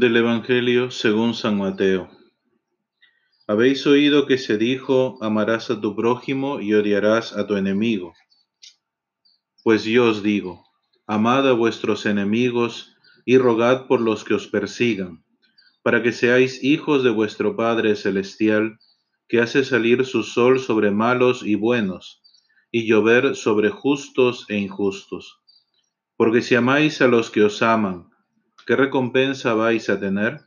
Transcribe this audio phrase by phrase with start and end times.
[0.00, 2.10] Del Evangelio según San Mateo.
[3.46, 8.12] Habéis oído que se dijo, amarás a tu prójimo y odiarás a tu enemigo.
[9.62, 10.64] Pues yo os digo,
[11.06, 15.24] amad a vuestros enemigos y rogad por los que os persigan,
[15.84, 18.80] para que seáis hijos de vuestro Padre Celestial,
[19.28, 22.20] que hace salir su sol sobre malos y buenos,
[22.72, 25.38] y llover sobre justos e injustos.
[26.16, 28.08] Porque si amáis a los que os aman,
[28.66, 30.40] ¿qué recompensa vais a tener?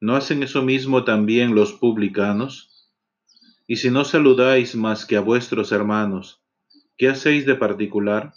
[0.00, 2.70] ¿No hacen eso mismo también los publicanos?
[3.66, 6.42] Y si no saludáis más que a vuestros hermanos,
[6.98, 8.34] ¿qué hacéis de particular?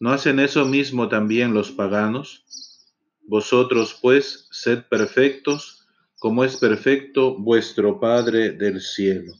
[0.00, 2.44] ¿No hacen eso mismo también los paganos?
[3.26, 5.86] Vosotros pues sed perfectos,
[6.18, 9.34] como es perfecto vuestro Padre del cielo.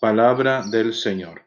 [0.00, 1.43] Palabra del Señor.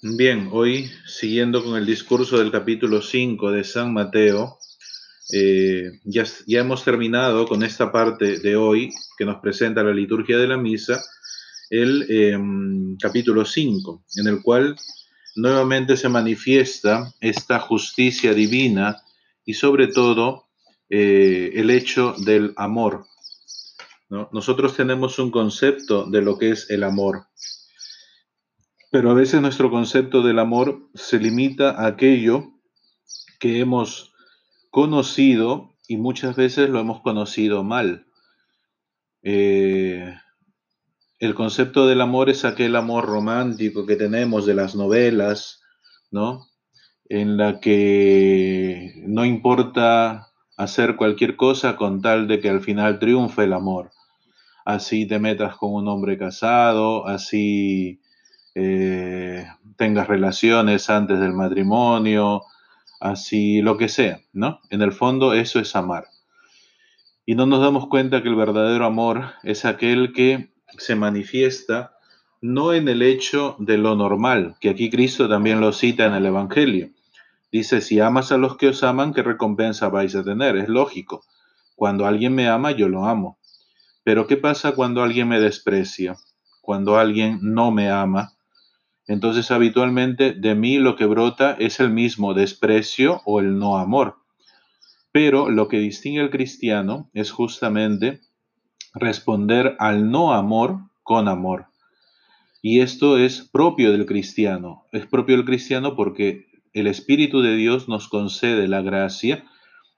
[0.00, 4.60] Bien, hoy siguiendo con el discurso del capítulo 5 de San Mateo,
[5.32, 10.46] eh, ya, hemos terminado con esta parte de hoy que nos presenta la liturgia de
[10.46, 11.02] la misa,
[11.68, 14.76] el em, capítulo 5, en el cual
[15.34, 19.02] nuevamente se manifiesta esta justicia divina
[19.44, 20.46] y sobre todo
[20.88, 23.04] eh, el hecho del amor.
[24.08, 27.26] Nosotros tenemos un concepto de lo que es el amor
[28.90, 32.52] pero a veces nuestro concepto del amor se limita a aquello
[33.38, 34.12] que hemos
[34.70, 38.06] conocido y muchas veces lo hemos conocido mal.
[39.22, 40.14] Eh,
[41.18, 45.60] el concepto del amor es aquel amor romántico que tenemos de las novelas,
[46.10, 46.46] ¿no?
[47.08, 53.44] En la que no importa hacer cualquier cosa con tal de que al final triunfe
[53.44, 53.90] el amor.
[54.64, 58.00] Así te metas con un hombre casado, así
[58.54, 59.46] eh,
[59.76, 62.42] tengas relaciones antes del matrimonio,
[63.00, 64.60] así lo que sea, ¿no?
[64.70, 66.06] En el fondo eso es amar.
[67.26, 71.92] Y no nos damos cuenta que el verdadero amor es aquel que se manifiesta
[72.40, 76.26] no en el hecho de lo normal, que aquí Cristo también lo cita en el
[76.26, 76.90] Evangelio.
[77.50, 80.56] Dice, si amas a los que os aman, ¿qué recompensa vais a tener?
[80.56, 81.24] Es lógico.
[81.74, 83.38] Cuando alguien me ama, yo lo amo.
[84.04, 86.16] Pero ¿qué pasa cuando alguien me desprecia?
[86.60, 88.32] Cuando alguien no me ama,
[89.08, 94.18] entonces habitualmente de mí lo que brota es el mismo desprecio o el no amor.
[95.12, 98.20] Pero lo que distingue al cristiano es justamente
[98.92, 101.68] responder al no amor con amor.
[102.60, 104.84] Y esto es propio del cristiano.
[104.92, 109.44] Es propio del cristiano porque el Espíritu de Dios nos concede la gracia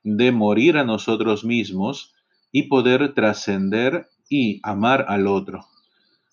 [0.04, 2.14] de morir a nosotros mismos
[2.52, 5.66] y poder trascender y amar al otro.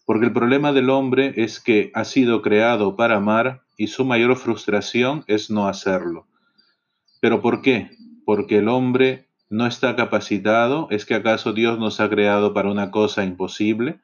[0.08, 4.38] Porque el problema del hombre es que ha sido creado para amar y su mayor
[4.38, 6.28] frustración es no hacerlo.
[7.20, 7.92] ¿Pero por qué?
[8.24, 10.88] Porque el hombre no está capacitado.
[10.92, 14.00] ¿Es que acaso Dios nos ha creado para una cosa imposible?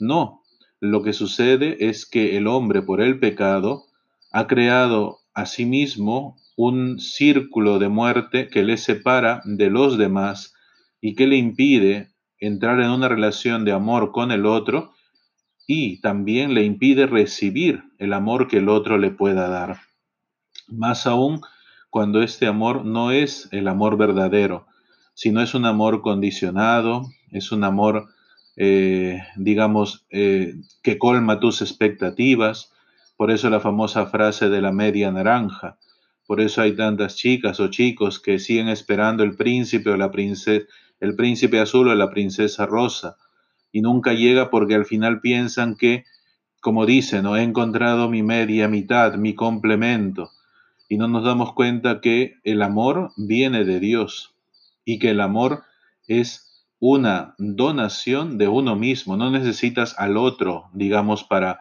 [0.00, 0.42] No.
[0.80, 3.84] Lo que sucede es que el hombre por el pecado
[4.32, 10.54] ha creado a sí mismo un círculo de muerte que le separa de los demás
[11.00, 14.95] y que le impide entrar en una relación de amor con el otro
[15.66, 19.80] y también le impide recibir el amor que el otro le pueda dar.
[20.68, 21.40] Más aún
[21.90, 24.66] cuando este amor no es el amor verdadero,
[25.14, 28.08] sino es un amor condicionado, es un amor,
[28.56, 32.72] eh, digamos, eh, que colma tus expectativas.
[33.16, 35.78] Por eso la famosa frase de la media naranja.
[36.26, 40.66] Por eso hay tantas chicas o chicos que siguen esperando el príncipe o la princesa,
[41.00, 43.16] el príncipe azul o la princesa rosa
[43.72, 46.04] y nunca llega porque al final piensan que,
[46.60, 50.30] como dicen, no he encontrado mi media mitad, mi complemento,
[50.88, 54.34] y no nos damos cuenta que el amor viene de Dios
[54.84, 55.64] y que el amor
[56.06, 61.60] es una donación de uno mismo, no necesitas al otro, digamos, para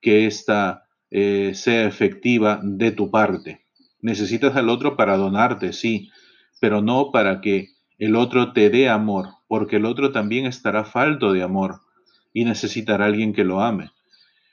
[0.00, 3.64] que ésta eh, sea efectiva de tu parte.
[4.00, 6.10] Necesitas al otro para donarte, sí,
[6.60, 11.34] pero no para que el otro te dé amor, porque el otro también estará falto
[11.34, 11.82] de amor
[12.32, 13.90] y necesitará alguien que lo ame.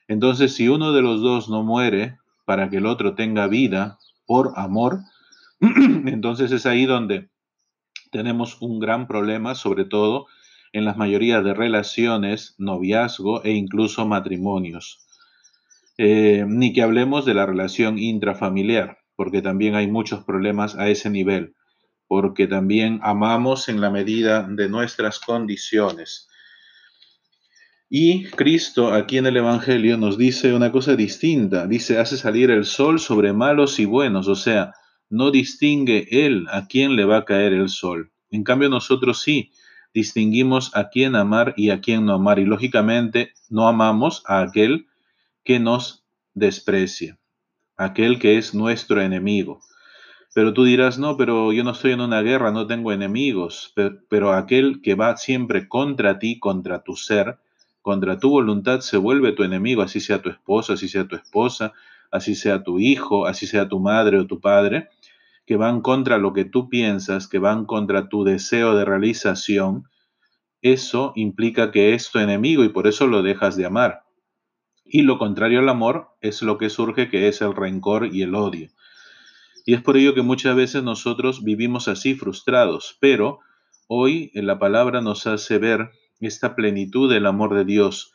[0.09, 4.51] Entonces, si uno de los dos no muere para que el otro tenga vida por
[4.57, 4.99] amor,
[5.61, 7.29] entonces es ahí donde
[8.11, 10.25] tenemos un gran problema, sobre todo
[10.73, 14.99] en las mayorías de relaciones, noviazgo e incluso matrimonios.
[15.97, 21.09] Eh, ni que hablemos de la relación intrafamiliar, porque también hay muchos problemas a ese
[21.09, 21.55] nivel
[22.09, 26.27] porque también amamos en la medida de nuestras condiciones.
[27.87, 31.67] Y Cristo aquí en el Evangelio nos dice una cosa distinta.
[31.67, 34.27] Dice, hace salir el sol sobre malos y buenos.
[34.27, 34.73] O sea,
[35.07, 38.11] no distingue él a quién le va a caer el sol.
[38.31, 39.51] En cambio nosotros sí
[39.93, 42.39] distinguimos a quién amar y a quién no amar.
[42.39, 44.87] Y lógicamente no amamos a aquel
[45.43, 46.03] que nos
[46.33, 47.19] desprecia,
[47.77, 49.61] aquel que es nuestro enemigo.
[50.33, 53.73] Pero tú dirás, no, pero yo no estoy en una guerra, no tengo enemigos,
[54.09, 57.39] pero, aquel que va siempre contra ti, contra tu ser,
[57.81, 61.73] contra tu voluntad, se vuelve tu enemigo, así sea tu esposo, así sea tu esposa,
[62.11, 64.89] así sea tu hijo, así sea tu madre o tu padre,
[65.47, 69.89] que van contra lo que tú piensas, que van contra tu deseo de realización,
[70.61, 74.03] eso implica que es tu enemigo y por eso lo dejas de amar.
[74.85, 78.35] Y lo contrario al amor es lo que surge, que es el rencor y el
[78.35, 78.69] odio.
[79.69, 83.37] Y es por ello que muchas veces nosotros vivimos así frustrados, pero
[83.85, 88.11] hoy en la palabra nos hace ver esta plenitud del amor de Dios.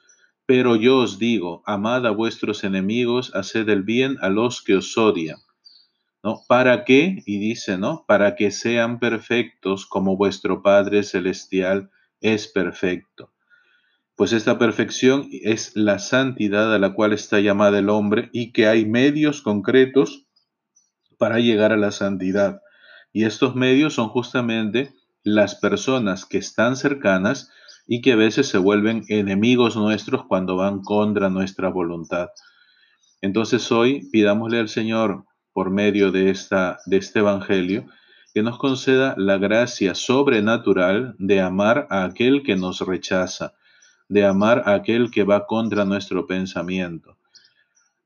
[0.47, 4.99] Pero yo os digo, amad a vuestros enemigos, haced el bien a los que os
[4.99, 5.39] odian
[6.25, 6.41] ¿no?
[6.49, 7.23] ¿Para qué?
[7.25, 8.05] Y dice, ¿no?
[8.09, 11.89] Para que sean perfectos como vuestro Padre Celestial
[12.21, 13.31] es perfecto.
[14.17, 18.67] Pues esta perfección es la santidad a la cual está llamada el hombre y que
[18.67, 20.27] hay medios concretos
[21.19, 22.61] para llegar a la santidad.
[23.13, 27.51] Y estos medios son justamente las personas que están cercanas
[27.87, 32.29] y que a veces se vuelven enemigos nuestros cuando van contra nuestra voluntad.
[33.21, 37.87] Entonces hoy pidámosle al Señor por medio de, esta, de este Evangelio,
[38.35, 43.55] que nos conceda la gracia sobrenatural de amar a aquel que nos rechaza,
[44.09, 47.17] de amar a aquel que va contra nuestro pensamiento.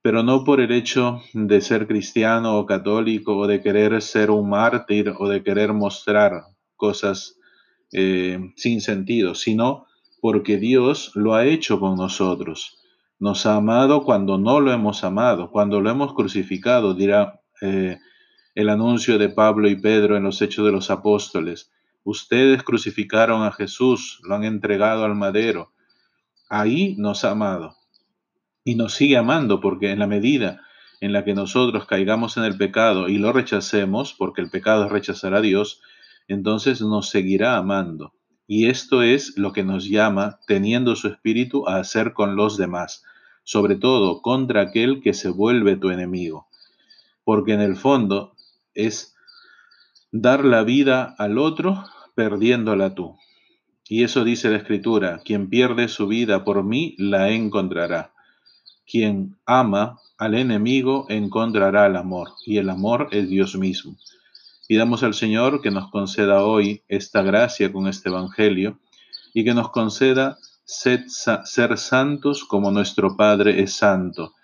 [0.09, 4.49] Pero no por el hecho de ser cristiano o católico o de querer ser un
[4.49, 6.45] mártir o de querer mostrar
[6.77, 7.37] cosas
[7.93, 9.85] eh, sin sentido, sino
[10.23, 12.83] porque Dios lo ha hecho con nosotros.
[13.19, 17.99] Nos ha amado cuando no lo hemos amado, cuando lo hemos crucificado, dirá eh,
[18.55, 21.71] el anuncio de Pablo y Pedro en los Hechos de los Apóstoles.
[22.03, 25.75] Ustedes crucificaron a Jesús, lo han entregado al madero.
[26.49, 27.78] Ahí nos ha amado
[28.69, 30.63] y nos sigue amando porque en la medida
[31.01, 34.93] en la que nosotros caigamos en el pecado y lo rechacemos, porque el pecado es
[34.93, 35.81] rechazar a Dios,
[36.27, 38.13] entonces nos seguirá amando.
[38.47, 43.05] Y esto es lo que nos llama, teniendo su espíritu, a hacer con los demás,
[43.45, 46.49] sobre todo contra aquel que se vuelve tu enemigo
[47.29, 48.33] porque en el fondo
[48.73, 49.15] es
[50.13, 53.19] dar la vida al otro perdiéndola tú.
[53.87, 58.15] Y eso dice la escritura, quien pierde su vida por mí la encontrará.
[58.91, 63.97] Quien ama al enemigo encontrará el amor, y el amor es Dios mismo.
[64.67, 68.79] Pidamos al Señor que nos conceda hoy esta gracia con este Evangelio
[69.35, 74.35] y que nos conceda ser, santos como nuestro Padre es santo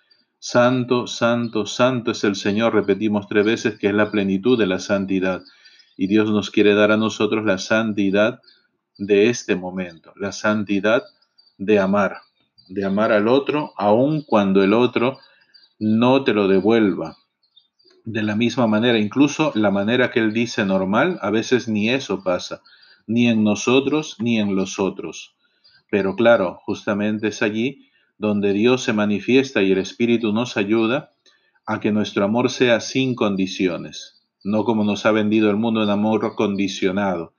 [0.46, 4.78] Santo, santo, santo es el Señor, repetimos tres veces que es la plenitud de la
[4.78, 5.42] santidad.
[5.96, 8.42] Y Dios nos quiere dar a nosotros la santidad
[8.98, 11.02] de este momento, la santidad
[11.56, 12.18] de amar,
[12.68, 15.18] de amar al otro, aun cuando el otro
[15.78, 17.16] no te lo devuelva.
[18.04, 22.22] De la misma manera, incluso la manera que Él dice normal, a veces ni eso
[22.22, 22.62] pasa,
[23.06, 25.34] ni en nosotros ni en los otros.
[25.90, 27.88] Pero claro, justamente es allí
[28.18, 31.12] donde Dios se manifiesta y el Espíritu nos ayuda
[31.66, 35.90] a que nuestro amor sea sin condiciones, no como nos ha vendido el mundo en
[35.90, 37.34] amor condicionado,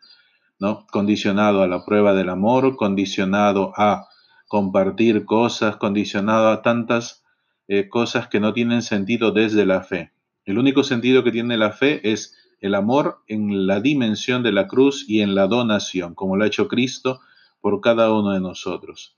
[0.60, 0.86] ¿no?
[0.88, 4.08] Condicionado a la prueba del amor, condicionado a
[4.56, 7.26] compartir cosas, condicionado a tantas
[7.68, 10.14] eh, cosas que no tienen sentido desde la fe.
[10.46, 14.70] El único sentido que tiene la fe es el amor en la dimensión de la
[14.70, 17.20] cruz y en la donación, como lo ha hecho Cristo
[17.60, 19.18] por cada uno de nosotros.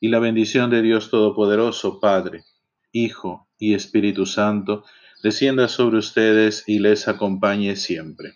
[0.00, 2.42] Y la bendición de Dios Todopoderoso, Padre,
[2.90, 4.82] Hijo y Espíritu Santo,
[5.22, 8.32] descienda sobre ustedes y les acompañe siempre.